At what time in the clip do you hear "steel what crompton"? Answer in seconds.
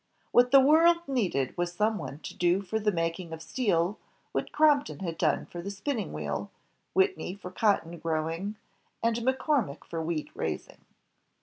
3.43-5.01